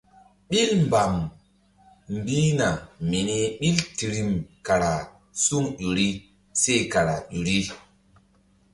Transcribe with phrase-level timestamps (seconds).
[0.49, 1.13] Ɓil mbam
[2.15, 2.67] mbihna
[3.09, 4.31] mini ɓil tirim
[4.65, 4.91] kara
[5.43, 6.07] suŋ ƴo ri
[6.61, 7.57] seh kara ƴo ri.